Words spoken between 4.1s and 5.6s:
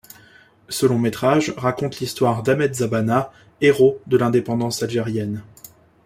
l'indépendance algérienne.